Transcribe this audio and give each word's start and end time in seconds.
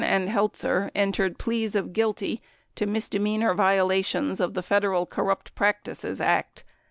and 0.03 0.29
Heltzer 0.31 0.89
entered 0.95 1.37
pleas 1.37 1.75
of 1.75 1.93
guilty 1.93 2.41
to 2.73 2.87
misdemeanor 2.87 3.53
violations 3.53 4.39
of 4.39 4.55
the 4.55 4.63
Federal 4.63 5.05
Corrupt 5.05 5.53
Practices 5.53 6.19
Act. 6.19 6.63